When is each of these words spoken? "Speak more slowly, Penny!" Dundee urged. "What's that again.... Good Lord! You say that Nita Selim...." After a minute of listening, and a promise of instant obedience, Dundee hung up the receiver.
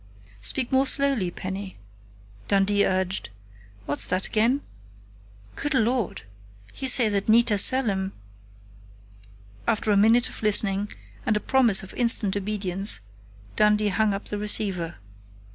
"Speak 0.39 0.71
more 0.71 0.87
slowly, 0.87 1.29
Penny!" 1.29 1.77
Dundee 2.47 2.87
urged. 2.87 3.29
"What's 3.85 4.07
that 4.07 4.25
again.... 4.25 4.61
Good 5.55 5.75
Lord! 5.75 6.23
You 6.75 6.87
say 6.87 7.07
that 7.09 7.29
Nita 7.29 7.59
Selim...." 7.59 8.11
After 9.67 9.91
a 9.91 9.97
minute 9.97 10.27
of 10.27 10.41
listening, 10.41 10.89
and 11.23 11.37
a 11.37 11.39
promise 11.39 11.83
of 11.83 11.93
instant 11.93 12.35
obedience, 12.35 12.99
Dundee 13.55 13.89
hung 13.89 14.11
up 14.15 14.25
the 14.29 14.39
receiver. 14.39 14.95